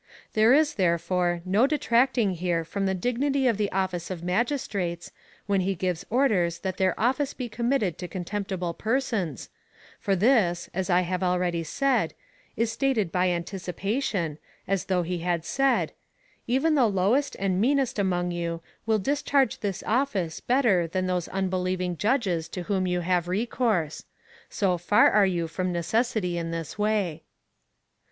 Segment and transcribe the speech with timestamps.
[0.33, 5.11] There is, therefore, no detracting here from the dignity of the office of magistrates,
[5.47, 9.49] Avhen he gives orders that their office be committed to contemptible persons,
[9.99, 12.15] for this (as I have already said)
[12.57, 15.91] is stated by anticipation, as though he had said:"
[16.47, 21.95] Even the lowest and meanest among you will discharge this office better than those unbelieving
[21.95, 24.05] judges to whom you have recourse.
[24.49, 27.21] So far are you from necessity in this way."